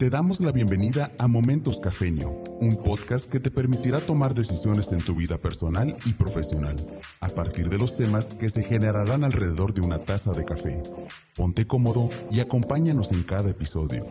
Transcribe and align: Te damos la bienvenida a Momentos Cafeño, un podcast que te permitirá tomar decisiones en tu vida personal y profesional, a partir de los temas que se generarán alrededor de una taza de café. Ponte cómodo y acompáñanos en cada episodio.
Te 0.00 0.08
damos 0.08 0.40
la 0.40 0.50
bienvenida 0.50 1.12
a 1.18 1.28
Momentos 1.28 1.78
Cafeño, 1.78 2.30
un 2.30 2.82
podcast 2.82 3.30
que 3.30 3.38
te 3.38 3.50
permitirá 3.50 4.00
tomar 4.00 4.34
decisiones 4.34 4.92
en 4.92 5.00
tu 5.02 5.14
vida 5.14 5.36
personal 5.36 5.94
y 6.06 6.14
profesional, 6.14 6.76
a 7.20 7.28
partir 7.28 7.68
de 7.68 7.76
los 7.76 7.98
temas 7.98 8.32
que 8.32 8.48
se 8.48 8.62
generarán 8.62 9.24
alrededor 9.24 9.74
de 9.74 9.82
una 9.82 9.98
taza 9.98 10.32
de 10.32 10.46
café. 10.46 10.82
Ponte 11.36 11.66
cómodo 11.66 12.08
y 12.30 12.40
acompáñanos 12.40 13.12
en 13.12 13.24
cada 13.24 13.50
episodio. 13.50 14.06